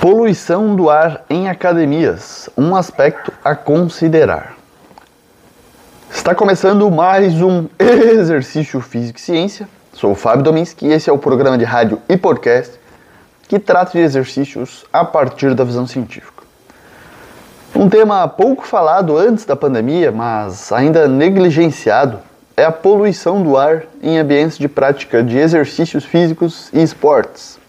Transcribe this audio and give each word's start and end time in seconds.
Poluição 0.00 0.74
do 0.74 0.88
ar 0.88 1.26
em 1.28 1.50
academias, 1.50 2.48
um 2.56 2.74
aspecto 2.74 3.30
a 3.44 3.54
considerar. 3.54 4.56
Está 6.10 6.34
começando 6.34 6.90
mais 6.90 7.42
um 7.42 7.66
Exercício 7.78 8.80
Físico 8.80 9.18
e 9.18 9.20
Ciência. 9.20 9.68
Sou 9.92 10.12
o 10.12 10.14
Fábio 10.14 10.42
Dominski 10.42 10.86
e 10.86 10.92
esse 10.94 11.10
é 11.10 11.12
o 11.12 11.18
programa 11.18 11.58
de 11.58 11.64
rádio 11.64 12.00
e 12.08 12.16
podcast 12.16 12.80
que 13.46 13.58
trata 13.58 13.92
de 13.92 13.98
exercícios 13.98 14.86
a 14.90 15.04
partir 15.04 15.54
da 15.54 15.64
visão 15.64 15.86
científica. 15.86 16.44
Um 17.76 17.86
tema 17.86 18.26
pouco 18.26 18.66
falado 18.66 19.18
antes 19.18 19.44
da 19.44 19.54
pandemia, 19.54 20.10
mas 20.10 20.72
ainda 20.72 21.06
negligenciado, 21.06 22.20
é 22.56 22.64
a 22.64 22.72
poluição 22.72 23.42
do 23.42 23.54
ar 23.54 23.82
em 24.02 24.18
ambientes 24.18 24.56
de 24.56 24.66
prática 24.66 25.22
de 25.22 25.36
exercícios 25.36 26.06
físicos 26.06 26.70
e 26.72 26.82
esportes. 26.82 27.60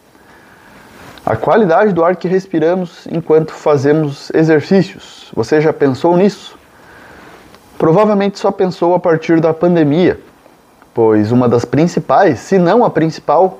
A 1.24 1.36
qualidade 1.36 1.94
do 1.94 2.04
ar 2.04 2.16
que 2.16 2.28
respiramos 2.28 3.08
enquanto 3.12 3.54
fazemos 3.54 4.32
exercícios. 4.32 5.30
Você 5.36 5.62
já 5.62 5.72
pensou 5.72 6.18
nisso? 6.18 6.58
Provavelmente 7.78 8.40
só 8.40 8.52
pensou 8.52 8.96
a 8.96 9.00
partir 9.00 9.40
da 9.40 9.54
pandemia, 9.54 10.20
pois 10.96 11.32
uma 11.32 11.48
das 11.48 11.64
principais, 11.64 12.40
se 12.40 12.58
não 12.58 12.84
a 12.84 12.90
principal, 12.90 13.60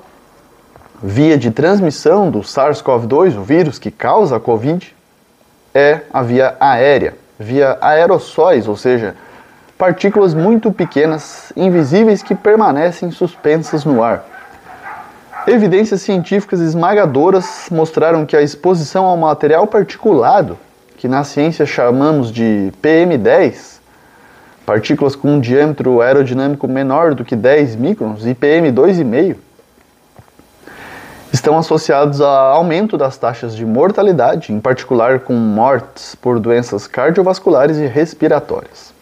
via 1.00 1.38
de 1.38 1.52
transmissão 1.52 2.30
do 2.30 2.40
SARS-CoV-2, 2.40 3.36
o 3.38 3.42
vírus 3.42 3.78
que 3.78 3.92
causa 3.92 4.36
a 4.36 4.40
Covid, 4.40 4.94
é 5.72 6.00
a 6.12 6.22
via 6.22 6.56
aérea, 6.58 7.14
via 7.38 7.78
aerossóis, 7.80 8.66
ou 8.66 8.76
seja, 8.76 9.14
partículas 9.78 10.34
muito 10.34 10.72
pequenas, 10.72 11.52
invisíveis 11.56 12.22
que 12.22 12.34
permanecem 12.34 13.10
suspensas 13.12 13.84
no 13.84 14.02
ar. 14.02 14.31
Evidências 15.46 16.02
científicas 16.02 16.60
esmagadoras 16.60 17.66
mostraram 17.68 18.24
que 18.24 18.36
a 18.36 18.42
exposição 18.42 19.06
ao 19.06 19.16
material 19.16 19.66
particulado, 19.66 20.56
que 20.96 21.08
na 21.08 21.24
ciência 21.24 21.66
chamamos 21.66 22.30
de 22.30 22.72
PM10, 22.80 23.80
partículas 24.64 25.16
com 25.16 25.32
um 25.34 25.40
diâmetro 25.40 26.00
aerodinâmico 26.00 26.68
menor 26.68 27.16
do 27.16 27.24
que 27.24 27.34
10 27.34 27.74
microns 27.74 28.24
e 28.24 28.36
PM2,5, 28.36 29.36
estão 31.32 31.58
associados 31.58 32.20
a 32.20 32.30
aumento 32.30 32.96
das 32.96 33.18
taxas 33.18 33.56
de 33.56 33.66
mortalidade, 33.66 34.52
em 34.52 34.60
particular 34.60 35.20
com 35.20 35.32
mortes 35.32 36.14
por 36.14 36.38
doenças 36.38 36.86
cardiovasculares 36.86 37.78
e 37.78 37.86
respiratórias. 37.86 38.92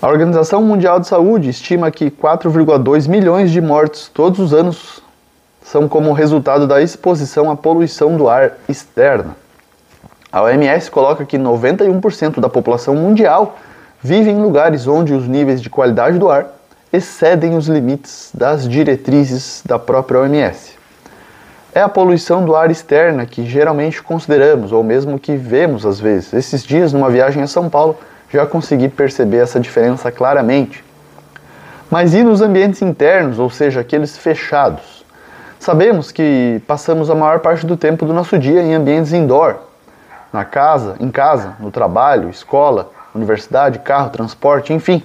A 0.00 0.08
Organização 0.08 0.64
Mundial 0.64 0.98
de 0.98 1.06
Saúde 1.06 1.48
estima 1.48 1.92
que 1.92 2.10
4,2 2.10 3.08
milhões 3.08 3.52
de 3.52 3.60
mortes 3.60 4.10
todos 4.12 4.40
os 4.40 4.52
anos 4.52 5.01
são 5.64 5.88
como 5.88 6.12
resultado 6.12 6.66
da 6.66 6.82
exposição 6.82 7.50
à 7.50 7.56
poluição 7.56 8.16
do 8.16 8.28
ar 8.28 8.52
externa. 8.68 9.36
A 10.30 10.42
OMS 10.42 10.90
coloca 10.90 11.24
que 11.24 11.38
91% 11.38 12.40
da 12.40 12.48
população 12.48 12.94
mundial 12.94 13.58
vive 14.02 14.30
em 14.30 14.40
lugares 14.40 14.86
onde 14.86 15.12
os 15.12 15.28
níveis 15.28 15.60
de 15.60 15.70
qualidade 15.70 16.18
do 16.18 16.30
ar 16.30 16.46
excedem 16.92 17.56
os 17.56 17.68
limites 17.68 18.30
das 18.34 18.68
diretrizes 18.68 19.62
da 19.64 19.78
própria 19.78 20.20
OMS. 20.20 20.72
É 21.74 21.80
a 21.80 21.88
poluição 21.88 22.44
do 22.44 22.54
ar 22.54 22.70
externa 22.70 23.24
que 23.24 23.46
geralmente 23.46 24.02
consideramos, 24.02 24.72
ou 24.72 24.82
mesmo 24.84 25.18
que 25.18 25.36
vemos 25.36 25.86
às 25.86 25.98
vezes. 25.98 26.34
Esses 26.34 26.62
dias, 26.62 26.92
numa 26.92 27.08
viagem 27.08 27.42
a 27.42 27.46
São 27.46 27.70
Paulo, 27.70 27.96
já 28.30 28.44
consegui 28.44 28.88
perceber 28.88 29.38
essa 29.38 29.58
diferença 29.58 30.12
claramente. 30.12 30.84
Mas 31.90 32.12
e 32.12 32.22
nos 32.22 32.42
ambientes 32.42 32.82
internos, 32.82 33.38
ou 33.38 33.48
seja, 33.48 33.80
aqueles 33.80 34.18
fechados? 34.18 34.91
Sabemos 35.62 36.10
que 36.10 36.60
passamos 36.66 37.08
a 37.08 37.14
maior 37.14 37.38
parte 37.38 37.64
do 37.64 37.76
tempo 37.76 38.04
do 38.04 38.12
nosso 38.12 38.36
dia 38.36 38.60
em 38.60 38.74
ambientes 38.74 39.12
indoor, 39.12 39.58
na 40.32 40.44
casa, 40.44 40.96
em 40.98 41.08
casa, 41.08 41.54
no 41.60 41.70
trabalho, 41.70 42.28
escola, 42.28 42.90
universidade, 43.14 43.78
carro, 43.78 44.10
transporte, 44.10 44.72
enfim. 44.72 45.04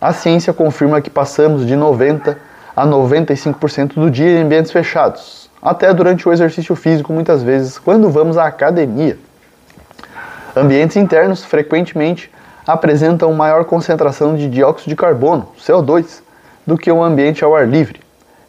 A 0.00 0.12
ciência 0.12 0.52
confirma 0.52 1.00
que 1.00 1.08
passamos 1.08 1.64
de 1.64 1.76
90 1.76 2.36
a 2.74 2.84
95% 2.84 3.94
do 3.94 4.10
dia 4.10 4.40
em 4.40 4.42
ambientes 4.42 4.72
fechados, 4.72 5.48
até 5.62 5.94
durante 5.94 6.28
o 6.28 6.32
exercício 6.32 6.74
físico, 6.74 7.12
muitas 7.12 7.40
vezes 7.40 7.78
quando 7.78 8.10
vamos 8.10 8.36
à 8.36 8.46
academia. 8.46 9.16
Ambientes 10.56 10.96
internos 10.96 11.44
frequentemente 11.44 12.28
apresentam 12.66 13.32
maior 13.34 13.64
concentração 13.66 14.34
de 14.34 14.48
dióxido 14.48 14.88
de 14.88 14.96
carbono, 14.96 15.46
CO2, 15.64 16.22
do 16.66 16.76
que 16.76 16.90
o 16.90 17.04
ambiente 17.04 17.44
ao 17.44 17.54
ar 17.54 17.68
livre 17.68 18.01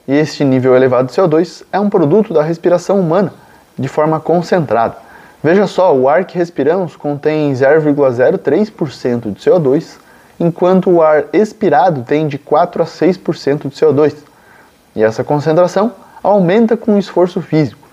e 0.08 0.14
este 0.14 0.44
nível 0.44 0.76
elevado 0.76 1.08
de 1.08 1.14
CO2 1.14 1.64
é 1.72 1.80
um 1.80 1.90
produto 1.90 2.34
da 2.34 2.44
respiração 2.44 3.00
humana 3.00 3.34
de 3.78 3.88
forma 3.88 4.20
concentrada. 4.20 4.98
Veja 5.44 5.68
só, 5.68 5.94
o 5.96 6.08
ar 6.08 6.26
que 6.26 6.38
respiramos 6.38 6.96
contém 6.96 7.52
0,03% 7.52 9.34
de 9.34 9.40
CO2, 9.40 9.98
enquanto 10.40 10.90
o 10.90 11.02
ar 11.02 11.26
expirado 11.34 12.04
tem 12.04 12.28
de 12.28 12.38
4 12.38 12.84
a 12.84 12.86
6% 12.86 13.70
de 13.70 13.76
CO2. 13.76 14.16
E 14.96 15.04
essa 15.04 15.24
concentração 15.24 15.92
aumenta 16.22 16.78
com 16.78 16.96
o 16.96 17.00
esforço 17.00 17.42
físico. 17.42 17.88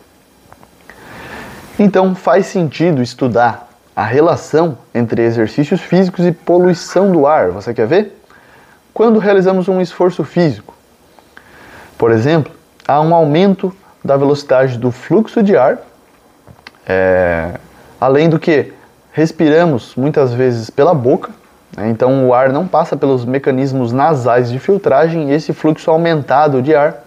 Então 1.78 2.14
faz 2.14 2.46
sentido 2.46 3.02
estudar 3.02 3.68
a 3.96 4.04
relação 4.04 4.78
entre 4.94 5.22
exercícios 5.22 5.80
físicos 5.80 6.24
e 6.24 6.32
poluição 6.32 7.10
do 7.10 7.26
ar. 7.26 7.50
Você 7.50 7.74
quer 7.74 7.86
ver? 7.86 8.22
Quando 8.94 9.18
realizamos 9.18 9.66
um 9.66 9.80
esforço 9.80 10.22
físico, 10.22 10.74
por 12.00 12.12
exemplo, 12.12 12.50
há 12.88 12.98
um 12.98 13.14
aumento 13.14 13.76
da 14.02 14.16
velocidade 14.16 14.78
do 14.78 14.90
fluxo 14.90 15.42
de 15.42 15.54
ar, 15.54 15.76
é, 16.88 17.50
além 18.00 18.30
do 18.30 18.38
que 18.38 18.72
respiramos 19.12 19.94
muitas 19.96 20.32
vezes 20.32 20.70
pela 20.70 20.94
boca, 20.94 21.30
né, 21.76 21.90
então 21.90 22.26
o 22.26 22.32
ar 22.32 22.48
não 22.48 22.66
passa 22.66 22.96
pelos 22.96 23.26
mecanismos 23.26 23.92
nasais 23.92 24.50
de 24.50 24.58
filtragem 24.58 25.28
e 25.28 25.34
esse 25.34 25.52
fluxo 25.52 25.90
aumentado 25.90 26.62
de 26.62 26.74
ar 26.74 27.04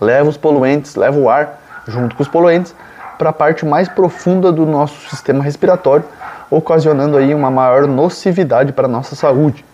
leva 0.00 0.28
os 0.28 0.36
poluentes, 0.36 0.96
leva 0.96 1.16
o 1.16 1.30
ar 1.30 1.60
junto 1.86 2.16
com 2.16 2.22
os 2.24 2.28
poluentes 2.28 2.74
para 3.16 3.30
a 3.30 3.32
parte 3.32 3.64
mais 3.64 3.88
profunda 3.88 4.50
do 4.50 4.66
nosso 4.66 5.08
sistema 5.10 5.44
respiratório, 5.44 6.04
ocasionando 6.50 7.16
aí 7.16 7.32
uma 7.32 7.52
maior 7.52 7.86
nocividade 7.86 8.72
para 8.72 8.86
a 8.86 8.90
nossa 8.90 9.14
saúde. 9.14 9.64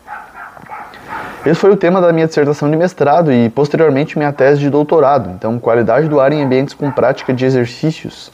Esse 1.46 1.60
foi 1.60 1.70
o 1.70 1.76
tema 1.76 2.00
da 2.00 2.10
minha 2.10 2.26
dissertação 2.26 2.70
de 2.70 2.76
mestrado 2.76 3.30
e 3.30 3.50
posteriormente 3.50 4.16
minha 4.16 4.32
tese 4.32 4.60
de 4.60 4.70
doutorado. 4.70 5.30
Então, 5.30 5.58
qualidade 5.58 6.08
do 6.08 6.18
ar 6.18 6.32
em 6.32 6.42
ambientes 6.42 6.72
com 6.72 6.90
prática 6.90 7.34
de 7.34 7.44
exercícios. 7.44 8.32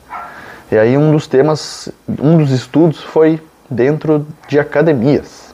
E 0.70 0.78
aí 0.78 0.96
um 0.96 1.10
dos 1.10 1.26
temas, 1.26 1.88
um 2.22 2.36
dos 2.36 2.52
estudos 2.52 3.02
foi 3.02 3.42
dentro 3.68 4.24
de 4.46 4.60
academias. 4.60 5.52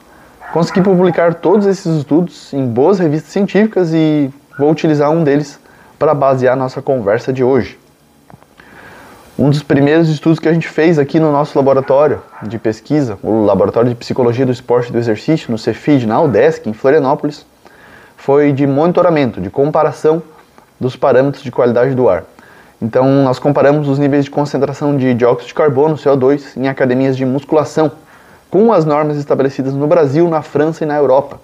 Consegui 0.53 0.81
publicar 0.81 1.33
todos 1.33 1.65
esses 1.65 1.97
estudos 1.97 2.53
em 2.53 2.63
boas 2.67 2.99
revistas 2.99 3.31
científicas 3.31 3.91
e 3.91 4.31
vou 4.59 4.69
utilizar 4.69 5.09
um 5.09 5.23
deles 5.23 5.59
para 5.97 6.13
basear 6.13 6.55
nossa 6.55 6.79
conversa 6.79 7.33
de 7.33 7.43
hoje. 7.43 7.79
Um 9.39 9.51
dos 9.51 9.61
primeiros 9.61 10.09
estudos 10.09 10.39
que 10.39 10.49
a 10.49 10.53
gente 10.53 10.67
fez 10.67 10.97
aqui 10.97 11.19
no 11.19 11.31
nosso 11.31 11.55
laboratório 11.55 12.23
de 12.41 12.57
pesquisa, 12.57 13.19
o 13.21 13.45
Laboratório 13.45 13.87
de 13.87 13.95
Psicologia 13.95 14.43
do 14.43 14.51
Esporte 14.51 14.89
e 14.89 14.91
do 14.91 14.97
Exercício, 14.97 15.51
no 15.51 15.59
Cefid, 15.59 16.07
na 16.07 16.19
UDESC, 16.19 16.67
em 16.67 16.73
Florianópolis, 16.73 17.45
foi 18.15 18.51
de 18.51 18.65
monitoramento, 18.65 19.39
de 19.39 19.51
comparação 19.51 20.23
dos 20.79 20.95
parâmetros 20.95 21.43
de 21.43 21.51
qualidade 21.51 21.93
do 21.93 22.09
ar. 22.09 22.23
Então, 22.81 23.05
nós 23.23 23.37
comparamos 23.37 23.87
os 23.87 23.99
níveis 23.99 24.25
de 24.25 24.31
concentração 24.31 24.97
de 24.97 25.13
dióxido 25.13 25.49
de 25.49 25.53
carbono, 25.53 25.93
CO2, 25.93 26.57
em 26.57 26.67
academias 26.67 27.15
de 27.15 27.23
musculação, 27.23 27.91
com 28.49 28.73
as 28.73 28.85
normas 28.85 29.17
estabelecidas 29.17 29.75
no 29.75 29.85
Brasil, 29.85 30.27
na 30.27 30.41
França 30.41 30.83
e 30.83 30.87
na 30.87 30.97
Europa. 30.97 31.39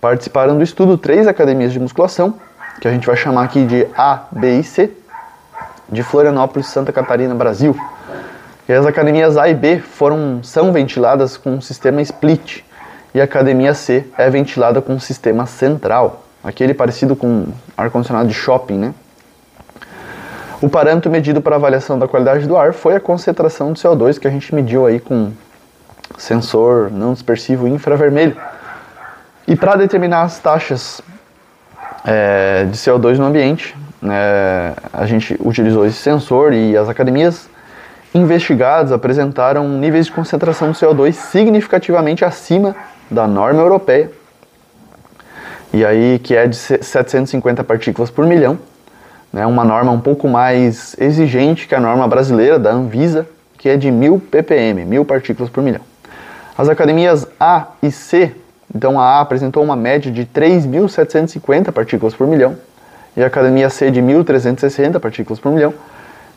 Participaram 0.00 0.56
do 0.56 0.64
estudo 0.64 0.96
três 0.96 1.26
academias 1.26 1.74
de 1.74 1.78
musculação, 1.78 2.36
que 2.80 2.88
a 2.88 2.90
gente 2.90 3.06
vai 3.06 3.18
chamar 3.18 3.44
aqui 3.44 3.66
de 3.66 3.86
A, 3.94 4.22
B 4.32 4.60
e 4.60 4.64
C, 4.64 4.90
de 5.88 6.02
Florianópolis, 6.02 6.66
Santa 6.66 6.92
Catarina, 6.92 7.34
Brasil. 7.34 7.76
E 8.68 8.72
as 8.72 8.84
academias 8.84 9.36
A 9.36 9.48
e 9.48 9.54
B 9.54 9.78
foram, 9.78 10.40
são 10.42 10.72
ventiladas 10.72 11.36
com 11.36 11.54
um 11.54 11.60
sistema 11.60 12.02
split, 12.02 12.62
e 13.14 13.20
a 13.20 13.24
academia 13.24 13.72
C 13.72 14.06
é 14.16 14.28
ventilada 14.28 14.82
com 14.82 14.92
um 14.92 15.00
sistema 15.00 15.46
central, 15.46 16.24
aquele 16.44 16.74
parecido 16.74 17.16
com 17.16 17.46
ar-condicionado 17.76 18.28
de 18.28 18.34
shopping, 18.34 18.78
né? 18.78 18.94
O 20.60 20.68
parâmetro 20.68 21.10
medido 21.10 21.40
para 21.40 21.56
avaliação 21.56 21.98
da 21.98 22.08
qualidade 22.08 22.46
do 22.46 22.56
ar 22.56 22.74
foi 22.74 22.96
a 22.96 23.00
concentração 23.00 23.72
de 23.72 23.80
CO2 23.80 24.18
que 24.18 24.26
a 24.26 24.30
gente 24.30 24.52
mediu 24.54 24.84
aí 24.84 24.98
com 24.98 25.32
sensor 26.16 26.90
não 26.90 27.12
dispersivo 27.12 27.68
infravermelho. 27.68 28.36
E 29.46 29.54
para 29.54 29.76
determinar 29.76 30.22
as 30.22 30.38
taxas 30.40 31.00
é, 32.04 32.64
de 32.64 32.76
CO2 32.76 33.18
no 33.18 33.26
ambiente, 33.26 33.74
é, 34.02 34.74
a 34.92 35.06
gente 35.06 35.36
utilizou 35.40 35.84
esse 35.86 35.96
sensor 35.96 36.52
e 36.52 36.76
as 36.76 36.88
academias 36.88 37.48
investigadas 38.14 38.92
apresentaram 38.92 39.68
níveis 39.68 40.06
de 40.06 40.12
concentração 40.12 40.70
de 40.70 40.78
CO2 40.78 41.12
significativamente 41.12 42.24
acima 42.24 42.76
da 43.10 43.26
norma 43.26 43.60
europeia, 43.60 44.10
e 45.72 45.84
aí 45.84 46.18
que 46.18 46.34
é 46.34 46.46
de 46.46 46.56
750 46.56 47.64
partículas 47.64 48.10
por 48.10 48.26
milhão, 48.26 48.58
né, 49.32 49.44
uma 49.46 49.64
norma 49.64 49.92
um 49.92 50.00
pouco 50.00 50.28
mais 50.28 50.96
exigente 50.98 51.66
que 51.66 51.74
a 51.74 51.80
norma 51.80 52.06
brasileira 52.08 52.58
da 52.58 52.70
Anvisa, 52.70 53.26
que 53.58 53.68
é 53.68 53.76
de 53.76 53.90
1000 53.90 54.22
ppm, 54.30 54.84
1000 54.84 55.04
partículas 55.04 55.50
por 55.50 55.62
milhão. 55.62 55.82
As 56.56 56.68
academias 56.68 57.26
A 57.38 57.68
e 57.82 57.90
C, 57.90 58.34
então 58.74 58.98
a 58.98 59.04
A 59.04 59.20
apresentou 59.20 59.62
uma 59.62 59.76
média 59.76 60.10
de 60.10 60.24
3.750 60.24 61.72
partículas 61.72 62.14
por 62.14 62.26
milhão 62.26 62.56
e 63.18 63.22
a 63.24 63.26
academia 63.26 63.68
C 63.68 63.90
de 63.90 64.00
1.360 64.00 65.00
partículas 65.00 65.40
por 65.40 65.50
milhão, 65.50 65.74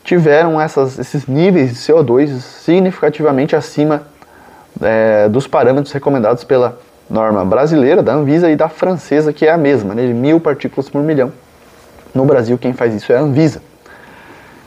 tiveram 0.02 0.60
essas, 0.60 0.98
esses 0.98 1.28
níveis 1.28 1.70
de 1.70 1.76
CO2 1.76 2.40
significativamente 2.40 3.54
acima 3.54 4.02
é, 4.82 5.28
dos 5.28 5.46
parâmetros 5.46 5.92
recomendados 5.92 6.42
pela 6.42 6.76
norma 7.08 7.44
brasileira, 7.44 8.02
da 8.02 8.14
Anvisa, 8.14 8.50
e 8.50 8.56
da 8.56 8.68
francesa, 8.68 9.32
que 9.32 9.46
é 9.46 9.52
a 9.52 9.56
mesma, 9.56 9.94
né, 9.94 10.08
de 10.08 10.12
mil 10.12 10.40
partículas 10.40 10.88
por 10.88 11.00
milhão. 11.04 11.32
No 12.12 12.24
Brasil, 12.24 12.58
quem 12.58 12.72
faz 12.72 12.92
isso 12.92 13.12
é 13.12 13.16
a 13.16 13.20
Anvisa. 13.20 13.62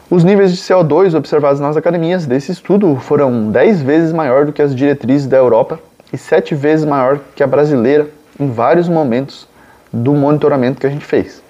Os 0.09 0.23
níveis 0.23 0.53
de 0.53 0.57
CO2 0.57 1.17
observados 1.17 1.59
nas 1.59 1.75
academias 1.75 2.25
desse 2.25 2.49
estudo 2.49 2.95
foram 2.95 3.51
10 3.51 3.81
vezes 3.81 4.13
maior 4.13 4.45
do 4.45 4.53
que 4.53 4.61
as 4.61 4.73
diretrizes 4.73 5.27
da 5.27 5.35
Europa 5.35 5.81
e 6.13 6.17
7 6.17 6.55
vezes 6.55 6.85
maior 6.85 7.19
que 7.35 7.43
a 7.43 7.47
brasileira 7.47 8.07
em 8.39 8.49
vários 8.49 8.87
momentos 8.87 9.49
do 9.91 10.13
monitoramento 10.13 10.79
que 10.79 10.87
a 10.87 10.89
gente 10.89 11.05
fez. 11.05 11.43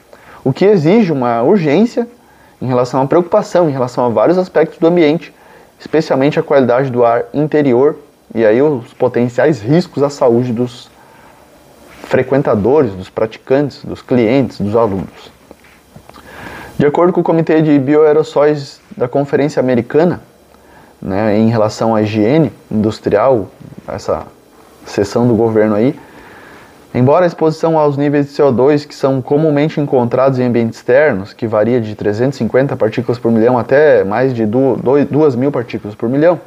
O 0.45 0.53
que 0.53 0.63
exige 0.63 1.11
uma 1.11 1.41
urgência 1.41 2.07
em 2.61 2.67
relação 2.67 3.01
à 3.01 3.07
preocupação 3.07 3.67
em 3.67 3.71
relação 3.71 4.05
a 4.05 4.09
vários 4.09 4.37
aspectos 4.37 4.77
do 4.77 4.85
ambiente, 4.85 5.33
especialmente 5.79 6.39
a 6.39 6.43
qualidade 6.43 6.91
do 6.91 7.03
ar 7.03 7.25
interior 7.33 7.97
e 8.33 8.45
aí 8.45 8.61
os 8.61 8.93
potenciais 8.93 9.59
riscos 9.59 10.03
à 10.03 10.09
saúde 10.09 10.53
dos 10.53 10.87
frequentadores, 12.03 12.91
dos 12.91 13.09
praticantes, 13.09 13.83
dos 13.83 14.03
clientes, 14.03 14.61
dos 14.61 14.75
alunos. 14.75 15.31
De 16.77 16.85
acordo 16.85 17.11
com 17.11 17.21
o 17.21 17.23
Comitê 17.23 17.59
de 17.63 17.79
Bioaerossóis 17.79 18.79
da 18.95 19.07
Conferência 19.07 19.59
Americana, 19.59 20.21
né, 21.01 21.35
em 21.39 21.49
relação 21.49 21.95
à 21.95 22.03
higiene 22.03 22.53
industrial, 22.69 23.49
essa 23.87 24.27
sessão 24.85 25.27
do 25.27 25.33
governo 25.33 25.73
aí, 25.73 25.99
embora 26.95 27.25
a 27.25 27.27
exposição 27.27 27.77
aos 27.77 27.97
níveis 27.97 28.27
de 28.27 28.31
CO2 28.33 28.87
que 28.87 28.95
são 28.95 29.21
comumente 29.21 29.81
encontrados 29.81 30.39
em 30.39 30.45
ambientes 30.45 30.79
externos, 30.79 31.33
que 31.33 31.45
varia 31.45 31.81
de 31.81 31.93
350 31.93 32.77
partículas 32.77 33.19
por 33.19 33.29
milhão 33.31 33.59
até 33.59 34.03
mais 34.05 34.33
de 34.33 34.45
2 34.45 35.35
mil 35.35 35.51
partículas 35.51 35.93
por 35.93 36.07
milhão, 36.07 36.39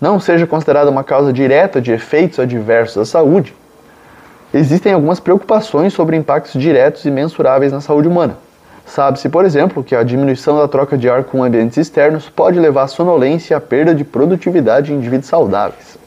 não 0.00 0.18
seja 0.18 0.48
considerada 0.48 0.90
uma 0.90 1.04
causa 1.04 1.32
direta 1.32 1.80
de 1.80 1.92
efeitos 1.92 2.40
adversos 2.40 2.98
à 2.98 3.04
saúde, 3.04 3.54
existem 4.52 4.92
algumas 4.92 5.20
preocupações 5.20 5.92
sobre 5.92 6.16
impactos 6.16 6.60
diretos 6.60 7.04
e 7.04 7.10
mensuráveis 7.10 7.72
na 7.72 7.80
saúde 7.80 8.08
humana. 8.08 8.36
Sabe-se, 8.84 9.28
por 9.28 9.44
exemplo, 9.44 9.84
que 9.84 9.94
a 9.94 10.02
diminuição 10.02 10.56
da 10.56 10.66
troca 10.66 10.98
de 10.98 11.08
ar 11.08 11.22
com 11.22 11.44
ambientes 11.44 11.76
externos 11.76 12.28
pode 12.28 12.58
levar 12.58 12.84
à 12.84 12.88
sonolência 12.88 13.54
e 13.54 13.56
à 13.56 13.60
perda 13.60 13.94
de 13.94 14.02
produtividade 14.02 14.92
em 14.92 14.96
indivíduos 14.96 15.28
saudáveis. 15.28 15.98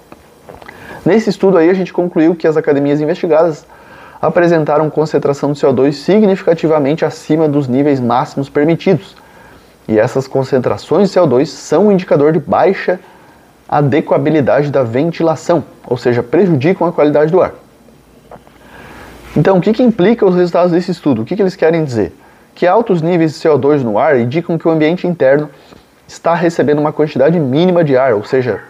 Nesse 1.05 1.29
estudo 1.29 1.57
aí 1.57 1.69
a 1.69 1.73
gente 1.73 1.91
concluiu 1.91 2.35
que 2.35 2.47
as 2.47 2.57
academias 2.57 3.01
investigadas 3.01 3.65
apresentaram 4.21 4.89
concentração 4.89 5.51
de 5.51 5.59
CO2 5.59 5.93
significativamente 5.93 7.03
acima 7.03 7.47
dos 7.47 7.67
níveis 7.67 7.99
máximos 7.99 8.49
permitidos. 8.49 9.15
E 9.87 9.97
essas 9.97 10.27
concentrações 10.27 11.09
de 11.09 11.19
CO2 11.19 11.47
são 11.47 11.87
um 11.87 11.91
indicador 11.91 12.31
de 12.31 12.39
baixa 12.39 12.99
adequabilidade 13.67 14.69
da 14.69 14.83
ventilação, 14.83 15.63
ou 15.87 15.97
seja, 15.97 16.21
prejudicam 16.21 16.87
a 16.87 16.91
qualidade 16.91 17.31
do 17.31 17.41
ar. 17.41 17.53
Então, 19.35 19.57
o 19.57 19.61
que, 19.61 19.73
que 19.73 19.81
implica 19.81 20.25
os 20.25 20.35
resultados 20.35 20.71
desse 20.71 20.91
estudo? 20.91 21.21
O 21.21 21.25
que, 21.25 21.35
que 21.35 21.41
eles 21.41 21.55
querem 21.55 21.83
dizer? 21.83 22.13
Que 22.53 22.67
altos 22.67 23.01
níveis 23.01 23.33
de 23.33 23.39
CO2 23.39 23.81
no 23.81 23.97
ar 23.97 24.19
indicam 24.19 24.57
que 24.57 24.67
o 24.67 24.71
ambiente 24.71 25.07
interno 25.07 25.49
está 26.05 26.35
recebendo 26.35 26.79
uma 26.79 26.91
quantidade 26.91 27.39
mínima 27.39 27.81
de 27.81 27.95
ar, 27.95 28.13
ou 28.13 28.25
seja, 28.25 28.61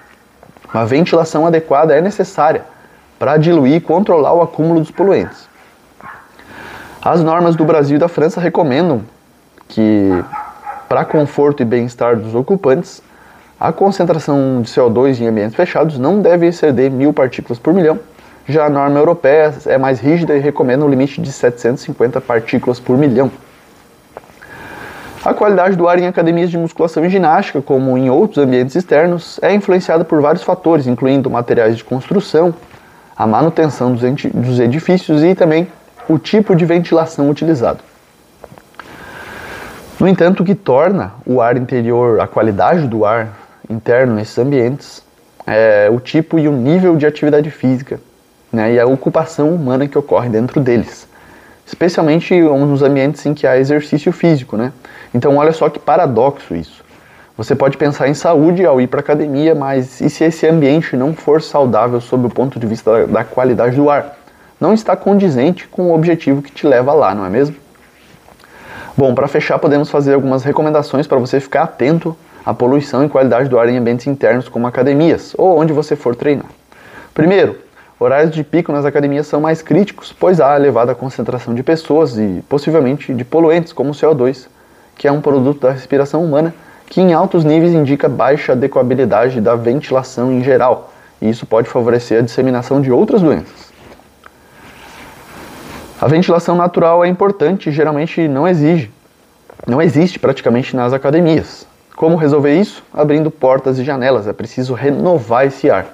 uma 0.73 0.85
ventilação 0.85 1.45
adequada 1.45 1.95
é 1.95 2.01
necessária 2.01 2.63
para 3.19 3.37
diluir 3.37 3.75
e 3.75 3.81
controlar 3.81 4.33
o 4.33 4.41
acúmulo 4.41 4.79
dos 4.79 4.91
poluentes. 4.91 5.47
As 7.01 7.21
normas 7.21 7.55
do 7.55 7.65
Brasil 7.65 7.97
e 7.97 7.99
da 7.99 8.07
França 8.07 8.39
recomendam 8.39 9.01
que, 9.67 10.09
para 10.87 11.03
conforto 11.05 11.61
e 11.61 11.65
bem-estar 11.65 12.15
dos 12.15 12.35
ocupantes, 12.35 13.01
a 13.59 13.71
concentração 13.71 14.61
de 14.61 14.71
CO2 14.71 15.19
em 15.19 15.27
ambientes 15.27 15.55
fechados 15.55 15.99
não 15.99 16.19
deve 16.19 16.47
exceder 16.47 16.89
mil 16.89 17.13
partículas 17.13 17.59
por 17.59 17.73
milhão. 17.73 17.99
Já 18.47 18.65
a 18.65 18.69
norma 18.69 18.97
europeia 18.97 19.53
é 19.67 19.77
mais 19.77 19.99
rígida 19.99 20.35
e 20.35 20.39
recomenda 20.39 20.83
um 20.83 20.89
limite 20.89 21.21
de 21.21 21.31
750 21.31 22.19
partículas 22.21 22.79
por 22.79 22.97
milhão. 22.97 23.31
A 25.23 25.35
qualidade 25.35 25.75
do 25.75 25.87
ar 25.87 25.99
em 25.99 26.07
academias 26.07 26.49
de 26.49 26.57
musculação 26.57 27.05
e 27.05 27.09
ginástica, 27.09 27.61
como 27.61 27.95
em 27.95 28.09
outros 28.09 28.43
ambientes 28.43 28.75
externos, 28.75 29.39
é 29.43 29.53
influenciada 29.53 30.03
por 30.03 30.19
vários 30.19 30.43
fatores, 30.43 30.87
incluindo 30.87 31.29
materiais 31.29 31.77
de 31.77 31.83
construção, 31.83 32.51
a 33.15 33.27
manutenção 33.27 33.93
dos 33.93 34.59
edifícios 34.59 35.23
e 35.23 35.35
também 35.35 35.67
o 36.09 36.17
tipo 36.17 36.55
de 36.55 36.65
ventilação 36.65 37.29
utilizado. 37.29 37.81
No 39.99 40.07
entanto, 40.07 40.41
o 40.41 40.43
que 40.43 40.55
torna 40.55 41.13
o 41.23 41.39
ar 41.39 41.55
interior, 41.55 42.19
a 42.19 42.25
qualidade 42.25 42.87
do 42.87 43.05
ar 43.05 43.29
interno 43.69 44.15
nesses 44.15 44.39
ambientes, 44.39 45.03
é, 45.45 45.87
o 45.91 45.99
tipo 45.99 46.39
e 46.39 46.47
o 46.47 46.51
nível 46.51 46.95
de 46.95 47.05
atividade 47.05 47.51
física 47.51 47.99
né, 48.51 48.73
e 48.73 48.79
a 48.79 48.87
ocupação 48.87 49.53
humana 49.53 49.87
que 49.87 49.97
ocorre 49.97 50.29
dentro 50.29 50.59
deles, 50.59 51.07
especialmente 51.63 52.41
nos 52.41 52.81
ambientes 52.81 53.23
em 53.27 53.35
que 53.35 53.45
há 53.45 53.59
exercício 53.59 54.11
físico. 54.11 54.57
Né? 54.57 54.73
Então, 55.13 55.37
olha 55.37 55.51
só 55.51 55.69
que 55.69 55.79
paradoxo 55.79 56.55
isso. 56.55 56.83
Você 57.37 57.55
pode 57.55 57.77
pensar 57.77 58.07
em 58.07 58.13
saúde 58.13 58.65
ao 58.65 58.79
ir 58.79 58.87
para 58.87 58.99
a 58.99 59.01
academia, 59.01 59.55
mas 59.55 59.99
e 59.99 60.09
se 60.09 60.23
esse 60.23 60.45
ambiente 60.47 60.95
não 60.95 61.13
for 61.13 61.41
saudável 61.41 61.99
sob 61.99 62.27
o 62.27 62.29
ponto 62.29 62.59
de 62.59 62.67
vista 62.67 62.91
da, 62.91 63.05
da 63.05 63.23
qualidade 63.23 63.75
do 63.75 63.89
ar? 63.89 64.17
Não 64.59 64.73
está 64.73 64.95
condizente 64.95 65.67
com 65.67 65.89
o 65.89 65.95
objetivo 65.95 66.41
que 66.41 66.51
te 66.51 66.67
leva 66.67 66.93
lá, 66.93 67.15
não 67.15 67.25
é 67.25 67.29
mesmo? 67.29 67.55
Bom, 68.95 69.15
para 69.15 69.27
fechar, 69.27 69.57
podemos 69.57 69.89
fazer 69.89 70.13
algumas 70.13 70.43
recomendações 70.43 71.07
para 71.07 71.17
você 71.17 71.39
ficar 71.39 71.63
atento 71.63 72.15
a 72.45 72.53
poluição 72.53 73.03
e 73.03 73.09
qualidade 73.09 73.49
do 73.49 73.57
ar 73.57 73.69
em 73.69 73.77
ambientes 73.77 74.05
internos 74.07 74.47
como 74.47 74.67
academias 74.67 75.33
ou 75.37 75.57
onde 75.57 75.73
você 75.73 75.95
for 75.95 76.15
treinar. 76.15 76.45
Primeiro, 77.13 77.57
horários 77.99 78.33
de 78.33 78.43
pico 78.43 78.71
nas 78.71 78.85
academias 78.85 79.27
são 79.27 79.41
mais 79.41 79.61
críticos, 79.61 80.13
pois 80.13 80.39
há 80.39 80.55
elevada 80.55 80.93
concentração 80.93 81.55
de 81.55 81.63
pessoas 81.63 82.17
e 82.17 82.43
possivelmente 82.47 83.13
de 83.13 83.23
poluentes 83.23 83.73
como 83.73 83.91
o 83.91 83.93
CO2, 83.93 84.47
que 85.01 85.07
é 85.07 85.11
um 85.11 85.19
produto 85.19 85.61
da 85.61 85.71
respiração 85.71 86.23
humana 86.23 86.53
que 86.85 87.01
em 87.01 87.11
altos 87.11 87.43
níveis 87.43 87.73
indica 87.73 88.07
baixa 88.07 88.51
adequabilidade 88.51 89.41
da 89.41 89.55
ventilação 89.55 90.31
em 90.31 90.43
geral, 90.43 90.93
e 91.19 91.27
isso 91.27 91.43
pode 91.43 91.67
favorecer 91.67 92.19
a 92.19 92.21
disseminação 92.21 92.79
de 92.79 92.91
outras 92.91 93.19
doenças. 93.19 93.73
A 95.99 96.07
ventilação 96.07 96.55
natural 96.55 97.03
é 97.03 97.07
importante 97.07 97.69
e 97.69 97.71
geralmente 97.71 98.27
não 98.27 98.47
exige, 98.47 98.91
não 99.65 99.81
existe 99.81 100.19
praticamente 100.19 100.75
nas 100.75 100.93
academias. 100.93 101.65
Como 101.95 102.15
resolver 102.15 102.53
isso? 102.53 102.83
Abrindo 102.93 103.31
portas 103.31 103.79
e 103.79 103.83
janelas, 103.83 104.27
é 104.27 104.33
preciso 104.33 104.75
renovar 104.75 105.47
esse 105.47 105.67
ar. 105.67 105.87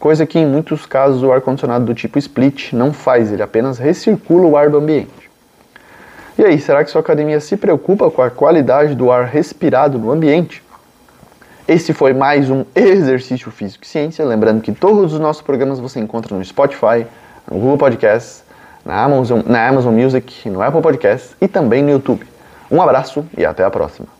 Coisa 0.00 0.24
que 0.24 0.38
em 0.38 0.46
muitos 0.46 0.86
casos 0.86 1.22
o 1.22 1.30
ar-condicionado 1.30 1.84
do 1.84 1.92
tipo 1.92 2.18
split 2.18 2.72
não 2.72 2.90
faz, 2.90 3.30
ele 3.30 3.42
apenas 3.42 3.76
recircula 3.76 4.46
o 4.46 4.56
ar 4.56 4.70
do 4.70 4.78
ambiente. 4.78 5.25
E 6.38 6.44
aí, 6.44 6.60
será 6.60 6.84
que 6.84 6.90
sua 6.90 7.00
academia 7.00 7.40
se 7.40 7.56
preocupa 7.56 8.10
com 8.10 8.20
a 8.20 8.28
qualidade 8.28 8.94
do 8.94 9.10
ar 9.10 9.24
respirado 9.24 9.98
no 9.98 10.12
ambiente? 10.12 10.62
Esse 11.66 11.94
foi 11.94 12.12
mais 12.12 12.50
um 12.50 12.62
Exercício 12.74 13.50
Físico 13.50 13.84
e 13.84 13.86
Ciência. 13.86 14.22
Lembrando 14.22 14.60
que 14.60 14.70
todos 14.70 15.14
os 15.14 15.18
nossos 15.18 15.40
programas 15.40 15.80
você 15.80 15.98
encontra 15.98 16.36
no 16.36 16.44
Spotify, 16.44 17.06
no 17.50 17.58
Google 17.58 17.78
Podcasts, 17.78 18.44
na 18.84 19.02
Amazon, 19.02 19.40
na 19.46 19.66
Amazon 19.66 19.94
Music, 19.94 20.50
no 20.50 20.60
Apple 20.60 20.82
Podcasts 20.82 21.34
e 21.40 21.48
também 21.48 21.82
no 21.82 21.90
YouTube. 21.90 22.26
Um 22.70 22.82
abraço 22.82 23.24
e 23.34 23.42
até 23.42 23.64
a 23.64 23.70
próxima. 23.70 24.15